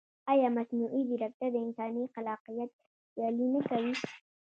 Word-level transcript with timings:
ایا 0.31 0.47
مصنوعي 0.57 1.01
ځیرکتیا 1.09 1.47
د 1.51 1.55
انساني 1.65 2.03
خلاقیت 2.13 2.69
سیالي 3.11 3.47
نه 3.53 3.61
کوي؟ 3.69 3.93